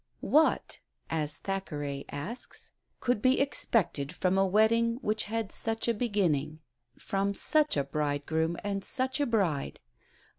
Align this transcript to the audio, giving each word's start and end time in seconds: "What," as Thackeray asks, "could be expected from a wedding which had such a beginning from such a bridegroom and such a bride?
"What," 0.25 0.79
as 1.11 1.37
Thackeray 1.37 2.05
asks, 2.09 2.71
"could 2.99 3.21
be 3.21 3.39
expected 3.39 4.11
from 4.11 4.35
a 4.35 4.47
wedding 4.47 4.95
which 5.03 5.25
had 5.25 5.51
such 5.51 5.87
a 5.87 5.93
beginning 5.93 6.59
from 6.97 7.35
such 7.35 7.77
a 7.77 7.83
bridegroom 7.83 8.57
and 8.63 8.83
such 8.83 9.19
a 9.19 9.27
bride? 9.27 9.79